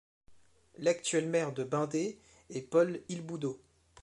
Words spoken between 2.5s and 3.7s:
Paul Ilboudo.